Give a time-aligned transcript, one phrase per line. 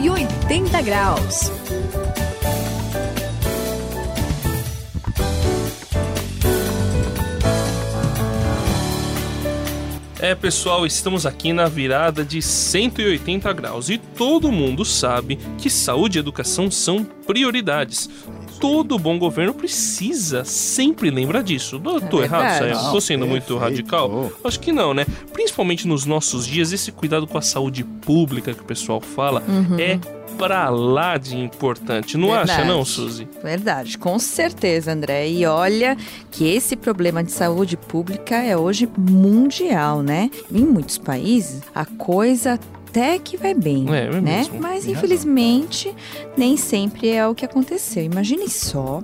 [0.00, 1.52] 180 graus.
[10.18, 16.18] É, pessoal, estamos aqui na virada de 180 graus e todo mundo sabe que saúde
[16.18, 18.08] e educação são prioridades.
[18.60, 21.80] Todo bom governo precisa sempre lembrar disso.
[21.80, 22.58] Tô, tô É errado.
[22.58, 22.92] Sayão?
[22.92, 24.30] Tô sendo muito radical?
[24.44, 25.06] Acho que não, né?
[25.32, 29.42] Principalmente nos nossos dias, esse cuidado com a saúde pública que o pessoal fala
[29.78, 29.98] é
[30.36, 32.16] pra lá de importante.
[32.16, 32.68] Não acha, Verdade.
[32.68, 33.28] não, Suzy?
[33.42, 35.28] Verdade, com certeza, André.
[35.28, 35.96] E olha
[36.30, 40.30] que esse problema de saúde pública é hoje mundial, né?
[40.50, 42.58] Em muitos países, a coisa
[42.90, 44.38] até que vai bem, É, é né?
[44.38, 44.60] mesmo.
[44.60, 45.94] Mas infelizmente
[46.36, 48.02] nem sempre é o que aconteceu.
[48.04, 49.00] Imagine só,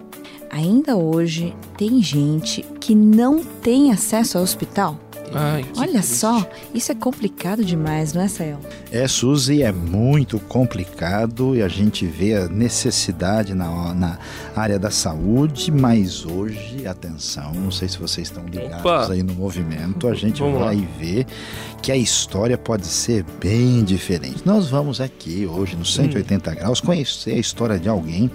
[0.50, 4.98] ainda hoje tem gente que não tem acesso ao hospital.
[5.38, 6.14] Ai, Olha triste.
[6.16, 8.58] só, isso é complicado demais, não é, Sael?
[8.90, 14.18] É, Suzy, é muito complicado e a gente vê a necessidade na, na
[14.56, 19.12] área da saúde, mas hoje, atenção, não sei se vocês estão ligados Opa.
[19.12, 20.66] aí no movimento, a gente Vamos lá.
[20.66, 21.26] vai ver
[21.82, 24.42] que a história pode ser bem diferente.
[24.44, 28.30] Nós vamos aqui hoje, no 180 graus, conhecer a história de alguém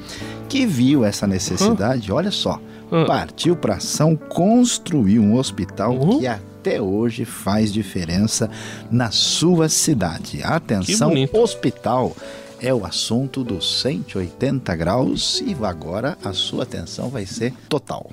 [0.47, 2.59] que viu essa necessidade, olha só,
[3.07, 6.19] partiu para ação, construiu um hospital Uhum.
[6.19, 6.27] que
[6.61, 8.47] até hoje faz diferença
[8.91, 10.43] na sua cidade.
[10.43, 12.15] Atenção, hospital
[12.59, 18.11] é o assunto dos 180 graus e agora a sua atenção vai ser total.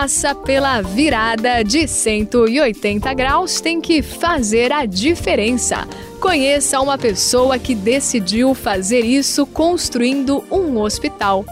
[0.00, 5.86] Passa pela virada de 180 graus tem que fazer a diferença.
[6.18, 11.44] Conheça uma pessoa que decidiu fazer isso construindo um hospital.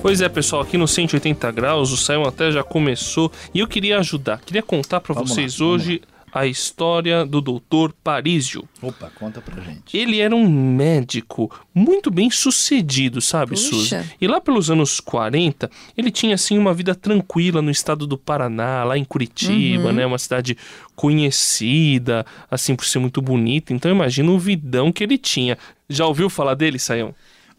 [0.00, 3.98] Pois é, pessoal, aqui no 180 graus o Sayão até já começou e eu queria
[3.98, 6.00] ajudar, queria contar pra Vamos vocês lá, hoje
[6.32, 7.92] a história do Dr.
[8.02, 8.66] Parísio.
[8.80, 9.96] Opa, conta pra gente.
[9.96, 13.68] Ele era um médico muito bem sucedido, sabe, Puxa.
[13.68, 13.96] Suzy?
[14.20, 18.82] E lá pelos anos 40, ele tinha assim uma vida tranquila no estado do Paraná,
[18.84, 19.92] lá em Curitiba, Uhum.
[19.92, 20.56] né, uma cidade
[20.96, 23.72] conhecida, assim por ser muito bonita.
[23.72, 25.56] Então imagina o vidão que ele tinha.
[25.88, 27.14] Já ouviu falar dele, Sayão?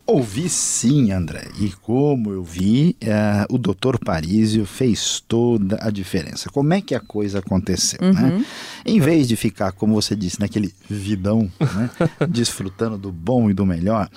[0.06, 1.48] Ouvi sim, André.
[1.60, 6.50] E como eu vi, eh, o doutor Parísio fez toda a diferença.
[6.50, 8.46] Como é que a coisa aconteceu, né?
[8.86, 11.90] Em vez de ficar, como você disse, naquele vidão, né?
[12.30, 14.10] desfrutando do bom e do melhor,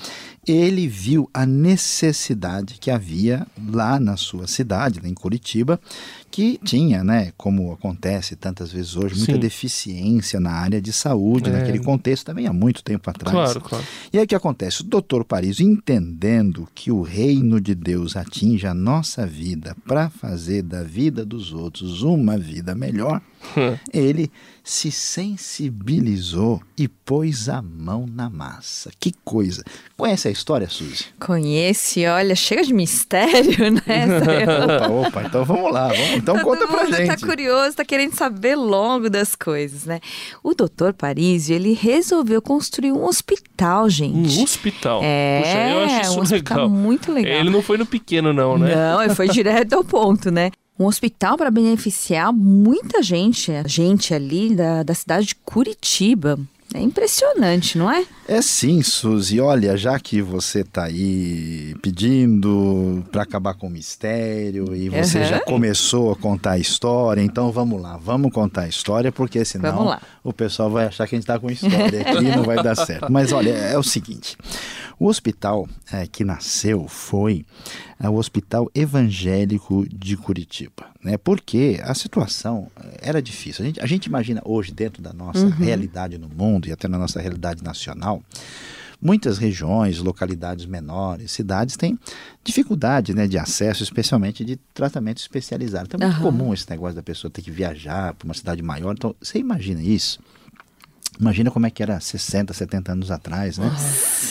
[0.44, 5.80] ele viu a necessidade que havia lá na sua cidade, lá em Curitiba,
[6.30, 9.38] que tinha, né, como acontece tantas vezes hoje, muita Sim.
[9.40, 11.52] deficiência na área de saúde, É.
[11.52, 13.32] naquele contexto também há muito tempo atrás.
[13.32, 13.84] Claro, claro.
[14.12, 14.82] E aí o que acontece?
[14.82, 20.62] O doutor Paris, entendendo que o reino de Deus atinge a nossa vida para fazer
[20.62, 23.20] da vida dos outros uma vida melhor,
[23.92, 24.30] ele
[24.62, 28.90] se sensibilizou e pôs a mão na massa.
[28.98, 29.62] Que coisa!
[29.96, 31.06] Conhece a história, Suzy?
[31.20, 33.82] Conhece, olha, chega de mistério, né?
[34.64, 35.88] Opa, opa, então vamos lá.
[35.88, 37.06] Vamos, então Todo conta pra mundo gente.
[37.06, 40.00] tá curioso, tá querendo saber logo das coisas, né?
[40.42, 44.38] O doutor Parísio, ele resolveu construir um hospital, gente.
[44.38, 45.00] Um hospital.
[45.04, 46.70] É, Puxa, eu acho isso um hospital legal.
[46.70, 47.32] muito legal.
[47.38, 48.74] Ele não foi no pequeno, não, né?
[48.74, 50.50] Não, ele foi direto ao ponto, né?
[50.78, 56.38] Um hospital para beneficiar muita gente, gente ali da, da cidade de Curitiba.
[56.74, 58.04] É impressionante, não é?
[58.26, 59.40] É sim, Suzy.
[59.40, 65.26] Olha, já que você tá aí pedindo para acabar com o mistério e você Aham.
[65.26, 69.96] já começou a contar a história, então vamos lá, vamos contar a história, porque senão
[70.24, 72.74] o pessoal vai achar que a gente tá com história aqui e não vai dar
[72.74, 73.10] certo.
[73.12, 74.36] Mas olha, é o seguinte:
[74.98, 77.44] o hospital eh, que nasceu foi
[78.00, 81.18] eh, o Hospital Evangélico de Curitiba, né?
[81.18, 83.62] Porque a situação eh, era difícil.
[83.62, 86.96] A gente, a gente imagina hoje, dentro da nossa realidade no mundo e até na
[86.96, 88.22] nossa realidade nacional,
[89.00, 91.98] muitas regiões, localidades menores, cidades têm
[92.42, 95.86] dificuldade né, de acesso, especialmente de tratamento especializado.
[95.86, 96.24] Então é muito Aham.
[96.24, 98.94] comum esse negócio da pessoa ter que viajar para uma cidade maior.
[98.94, 100.20] Então, você imagina isso?
[101.18, 103.74] Imagina como é que era 60, 70 anos atrás, né?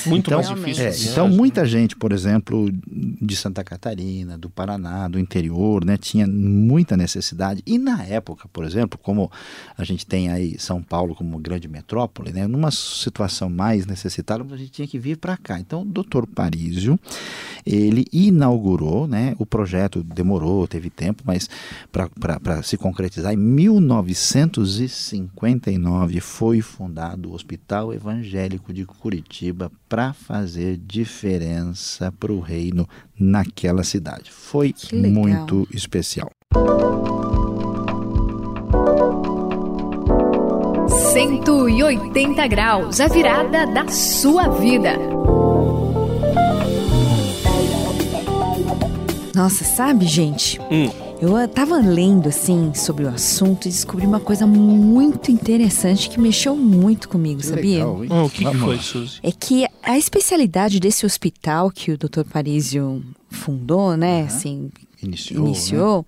[0.06, 0.86] Muito Então, mais difícil.
[0.86, 1.36] É, assim, então né?
[1.36, 7.64] muita gente, por exemplo, de Santa Catarina, do Paraná, do interior, né, tinha muita necessidade.
[7.66, 9.32] E na época, por exemplo, como
[9.78, 14.58] a gente tem aí São Paulo como grande metrópole, né, numa situação mais necessitada, a
[14.58, 15.60] gente tinha que vir para cá.
[15.60, 16.26] Então, o Dr.
[16.28, 17.00] Parísio,
[17.66, 21.50] ele inaugurou, né, o projeto demorou, teve tempo, mas
[21.92, 32.12] para se concretizar, em 1959 foi fundado o Hospital Evangélico de Curitiba para fazer diferença
[32.12, 32.88] para o reino
[33.18, 34.30] naquela cidade.
[34.30, 36.30] Foi muito especial.
[41.14, 44.98] 180 graus, a virada da sua vida.
[49.34, 50.60] Nossa, sabe, gente?
[50.70, 51.05] Hum.
[51.28, 56.56] Eu tava lendo assim sobre o assunto e descobri uma coisa muito interessante que mexeu
[56.56, 57.78] muito comigo, Que sabia?
[57.80, 58.10] legal, hein?
[58.12, 58.78] Oh, o que, que foi.
[58.78, 59.20] Suzy?
[59.24, 62.24] É que a especialidade desse hospital que o Dr.
[62.32, 64.70] Parísio fundou, né, assim,
[65.02, 65.44] Iniciou.
[65.44, 65.50] né?
[65.50, 66.06] iniciou,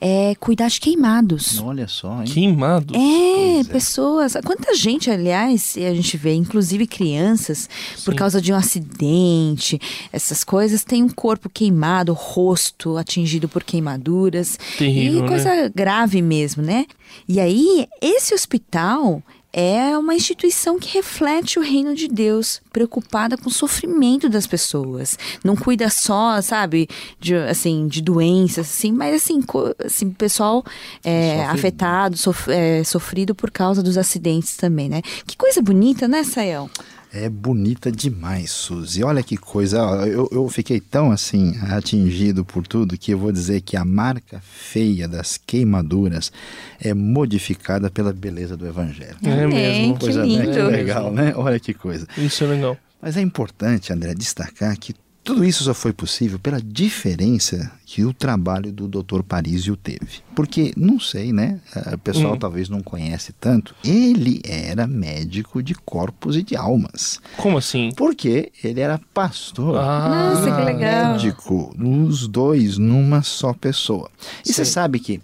[0.00, 1.60] é cuidar de queimados.
[1.60, 2.24] Olha só, hein?
[2.24, 2.94] Queimado.
[2.96, 3.64] É, é.
[3.64, 4.34] pessoas.
[4.44, 7.68] Quanta gente, aliás, a gente vê, inclusive crianças,
[8.04, 8.18] por Sim.
[8.18, 9.80] causa de um acidente,
[10.12, 14.58] essas coisas, tem um corpo queimado, rosto atingido por queimaduras.
[14.78, 15.28] Terrível, e né?
[15.28, 16.86] coisa grave mesmo, né?
[17.28, 19.22] E aí, esse hospital.
[19.52, 25.18] É uma instituição que reflete o reino de Deus, preocupada com o sofrimento das pessoas.
[25.44, 26.88] Não cuida só, sabe,
[27.20, 29.40] de, assim, de doenças, assim, mas assim,
[29.84, 30.64] assim pessoal
[31.04, 35.02] é, Sofre- afetado, sof- é, sofrido por causa dos acidentes também, né?
[35.26, 36.70] Que coisa bonita, né, Sayão?
[37.14, 39.04] É bonita demais, Suzy.
[39.04, 39.78] Olha que coisa.
[40.06, 44.40] Eu, eu fiquei tão assim atingido por tudo que eu vou dizer que a marca
[44.40, 46.32] feia das queimaduras
[46.80, 49.16] é modificada pela beleza do Evangelho.
[49.22, 49.94] É mesmo.
[49.98, 50.26] Que Coisa, né?
[50.26, 50.52] lindo.
[50.52, 51.34] Que legal, né?
[51.36, 52.08] Olha que coisa.
[52.16, 52.78] Isso é legal.
[53.00, 54.94] Mas é importante, André, destacar que
[55.24, 59.22] tudo isso só foi possível pela diferença que o trabalho do Dr.
[59.22, 60.20] Parísio teve.
[60.34, 61.60] Porque, não sei, né?
[61.76, 62.38] eh, O pessoal Hum.
[62.38, 63.74] talvez não conhece tanto.
[63.84, 67.20] Ele era médico de corpos e de almas.
[67.36, 67.90] Como assim?
[67.96, 69.76] Porque ele era pastor.
[69.78, 71.12] Ah, Nossa, que legal.
[71.12, 74.10] Médico, os dois numa só pessoa.
[74.44, 74.72] E você Sei.
[74.72, 75.20] sabe que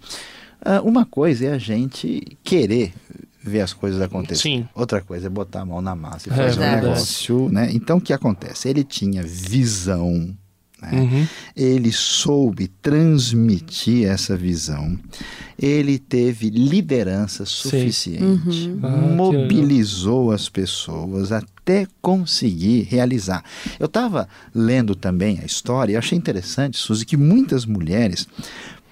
[0.63, 2.93] ah, uma coisa é a gente querer
[3.41, 4.41] ver as coisas acontecer.
[4.41, 4.67] Sim.
[4.75, 6.85] Outra coisa é botar a mão na massa e É fazer um verdade.
[6.85, 7.69] negócio, né?
[7.71, 8.67] Então o que acontece?
[8.67, 10.35] Ele tinha visão,
[10.81, 10.91] né?
[10.93, 11.27] Uhum.
[11.55, 14.97] Ele soube transmitir essa visão.
[15.57, 18.71] Ele teve liderança suficiente.
[18.81, 23.43] Ah, que mobilizou as pessoas até conseguir realizar.
[23.79, 28.25] Eu estava lendo também a história e achei interessante, Suzy, que muitas mulheres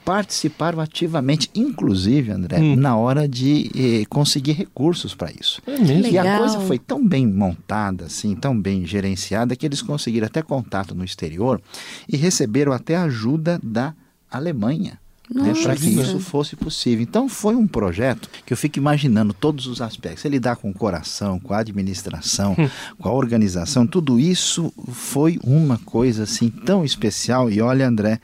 [0.07, 2.77] participaram ativamente, inclusive, André, Hum.
[2.77, 5.62] na hora de eh, conseguir recursos para isso.
[5.68, 6.07] É mesmo?
[6.07, 10.42] E a coisa foi tão bem montada, assim, tão bem gerenciada, que eles conseguiram até
[10.42, 11.59] contato no exterior
[12.07, 13.94] e receberam até ajuda da
[14.31, 14.98] Alemanha.
[15.30, 17.04] Né, para que isso fosse possível.
[17.04, 20.24] Então foi um projeto que eu fico imaginando todos os aspectos.
[20.24, 22.56] Ele lidar com o coração, com a administração,
[22.98, 27.51] com a organização, tudo isso foi uma coisa assim tão especial.
[27.51, 28.21] E olha, André,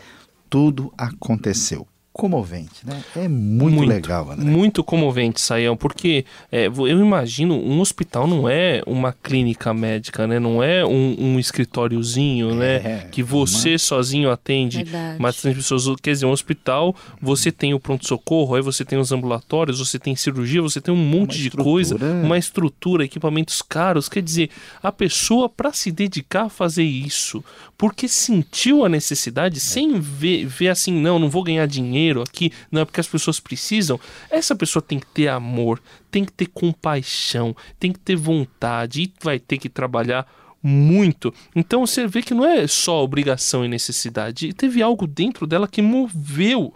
[0.53, 1.87] tudo aconteceu.
[2.13, 3.03] Comovente, né?
[3.15, 4.45] É muito, legal, André.
[4.45, 10.39] Muito comovente, Saião, porque é, eu imagino um hospital não é uma clínica médica, né?
[10.39, 12.75] Não é um, um escritóriozinho, né?
[12.75, 14.83] É, Que você sozinho atende.
[14.83, 15.17] Verdade.
[15.19, 19.11] Mas tem pessoas, quer dizer, um hospital, você tem o pronto-socorro, aí você tem os
[19.11, 24.07] ambulatórios, você tem cirurgia, você tem um monte de coisa, uma estrutura, equipamentos caros.
[24.07, 24.51] Quer dizer,
[24.83, 27.43] a pessoa, para se dedicar a fazer isso,
[27.75, 32.81] porque sentiu a necessidade, sem ver, ver assim, não, não vou ganhar dinheiro aqui, não
[32.81, 33.99] é porque as pessoas precisam.
[34.29, 39.13] Essa pessoa tem que ter amor, tem que ter compaixão, tem que ter vontade e
[39.21, 40.27] vai ter que trabalhar
[40.61, 41.33] muito.
[41.55, 44.53] Então você vê que não é só obrigação e necessidade.
[44.53, 46.73] Teve algo dentro dela que moveu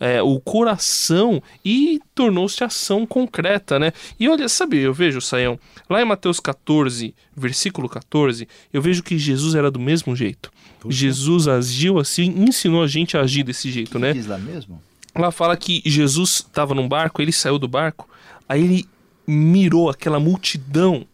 [0.00, 3.92] é, o coração e tornou-se ação concreta, né?
[4.18, 9.18] E olha, sabe, eu vejo, Saião, lá em Mateus 14, versículo 14, eu vejo que
[9.18, 10.50] Jesus era do mesmo jeito.
[10.88, 14.12] Jesus agiu assim, ensinou a gente a agir desse jeito, né?
[14.12, 14.80] Diz lá mesmo?
[15.16, 18.08] Lá fala que Jesus estava num barco, ele saiu do barco,
[18.48, 18.88] aí ele
[19.26, 21.06] mirou aquela multidão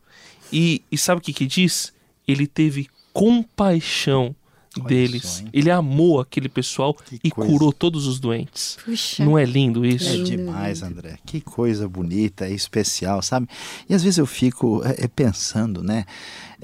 [0.52, 1.92] e, e sabe o que que diz?
[2.28, 4.36] Ele teve compaixão
[4.80, 5.22] Olha deles.
[5.22, 7.50] só, ele amou aquele pessoal Que e coisa.
[7.50, 8.76] curou todos os doentes.
[8.84, 9.24] Puxa.
[9.24, 10.08] Não é lindo isso?
[10.08, 11.18] É demais, André.
[11.24, 13.48] Que coisa bonita e especial, sabe?
[13.88, 16.04] E às vezes eu fico é, é, pensando, né?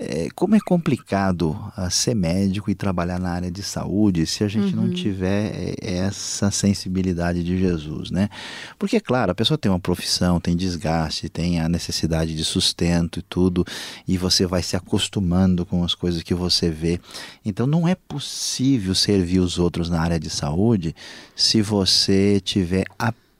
[0.02, 4.48] É, como é complicado ah, ser médico e trabalhar na área de saúde se a
[4.48, 8.30] gente não tiver é, essa sensibilidade de Jesus, né?
[8.78, 13.18] Porque, é claro, a pessoa tem uma profissão, tem desgaste, tem a necessidade de sustento
[13.18, 13.64] e tudo,
[14.08, 16.98] e você vai se acostumando com as coisas que você vê.
[17.44, 20.94] Então, não é possível servir os outros na área de saúde
[21.36, 22.86] se você tiver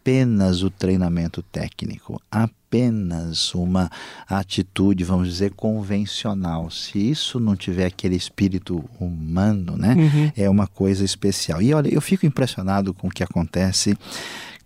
[0.01, 3.91] apenas o treinamento técnico, apenas uma
[4.27, 6.71] atitude, vamos dizer, convencional.
[6.71, 10.33] Se isso não tiver aquele espírito humano, né, Uhum.
[10.37, 11.61] é uma coisa especial.
[11.61, 13.95] E olha, eu fico impressionado com o que acontece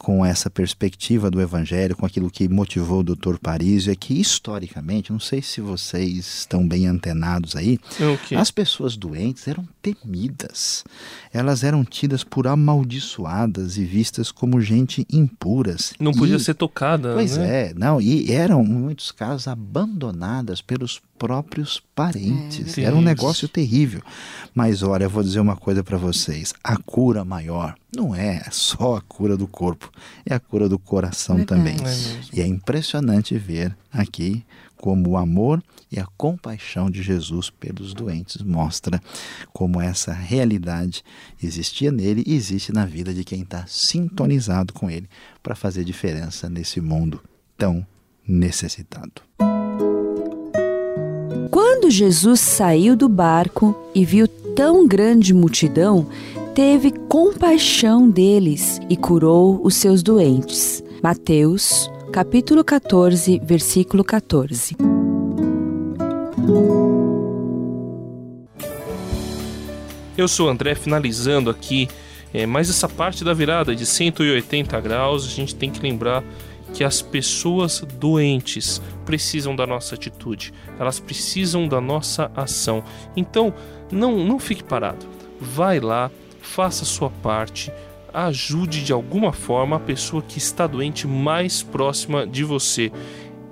[0.05, 5.11] com essa perspectiva do Evangelho, com aquilo que motivou o doutor Parísio, é que historicamente,
[5.11, 7.79] não sei se vocês estão bem antenados aí,
[8.13, 8.37] okay.
[8.37, 10.85] as pessoas doentes eram temidas.
[11.33, 15.95] Elas eram tidas por amaldiçoadas e vistas como gente impuras.
[15.99, 17.15] Não podia ser tocada.
[17.15, 17.69] Pois né?
[17.69, 22.79] é, não, e eram, em muitos casos, abandonadas pelos próprios parentes.
[22.79, 24.03] É, Era um negócio terrível.
[24.55, 28.97] Mas olha, eu vou dizer uma coisa para vocês: a cura maior não é só
[28.97, 29.91] a cura do corpo,
[30.27, 31.61] é a cura do coração Verdade.
[31.61, 31.77] também.
[31.77, 34.45] É e é impressionante ver aqui
[34.77, 39.01] como o amor e a compaixão de Jesus pelos doentes mostra
[39.53, 41.03] como essa realidade
[41.43, 45.09] existia nele e existe na vida de quem está sintonizado com ele
[45.43, 47.23] para fazer diferença nesse mundo
[47.57, 47.87] tão
[48.27, 49.23] necessitado.
[51.51, 56.07] Quando Jesus saiu do barco e viu tão grande multidão,
[56.55, 60.83] teve compaixão deles e curou os seus doentes.
[61.03, 64.77] Mateus, capítulo 14, versículo 14.
[70.17, 71.89] Eu sou o André, finalizando aqui
[72.33, 75.25] é, mais essa parte da virada de 180 graus.
[75.25, 76.23] A gente tem que lembrar
[76.75, 82.83] que as pessoas doentes precisam da nossa atitude, elas precisam da nossa ação.
[83.17, 83.55] Então,
[83.91, 85.07] não, não fique parado.
[85.41, 86.11] Vai lá,
[86.43, 87.73] faça a sua parte,
[88.13, 92.91] ajude de alguma forma a pessoa que está doente mais próxima de você.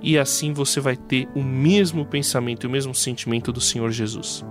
[0.01, 4.43] E assim você vai ter o mesmo pensamento e o mesmo sentimento do Senhor Jesus.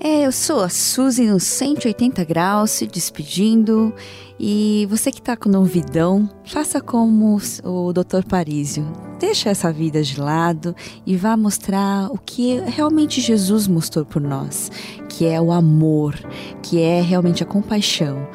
[0.00, 3.92] É, eu sou a Suzy no 180 graus, se despedindo.
[4.38, 8.22] E você que está com novidão, faça como o Dr.
[8.28, 8.86] Parísio.
[9.18, 14.70] Deixa essa vida de lado e vá mostrar o que realmente Jesus mostrou por nós,
[15.08, 16.14] que é o amor,
[16.62, 18.28] que é realmente a compaixão.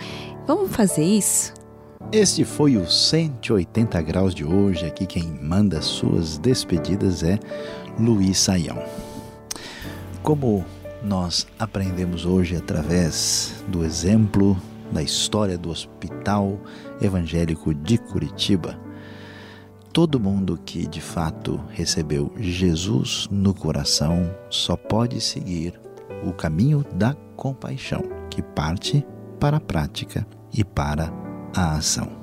[0.46, 1.53] Vamos fazer isso?
[2.12, 4.86] Este foi o 180 graus de hoje.
[4.86, 7.39] Aqui quem manda suas despedidas é
[7.98, 8.84] Luiz Saião.
[10.22, 10.65] Como
[11.03, 14.57] nós aprendemos hoje através do exemplo
[14.91, 16.60] da história do Hospital
[17.01, 18.79] Evangélico de Curitiba.
[19.91, 25.79] Todo mundo que de fato recebeu Jesus no coração só pode seguir
[26.25, 29.05] o caminho da compaixão, que parte
[29.39, 31.12] para a prática e para
[31.55, 32.23] a ação.